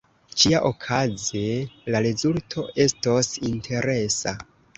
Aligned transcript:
Ĉiaokaze 0.43 1.43
la 1.95 2.01
rezulto 2.07 2.65
estos 2.87 3.31
interesa. 3.53 4.35